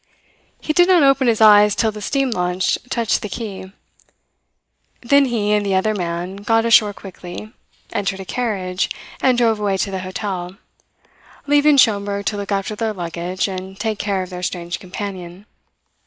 [0.59, 3.71] He did not open his eyes till the steam launch touched the quay.
[5.01, 7.53] Then he and the other man got ashore quickly,
[7.93, 8.89] entered a carriage,
[9.21, 10.57] and drove away to the hotel,
[11.45, 15.45] leaving Schomberg to look after their luggage and take care of their strange companion.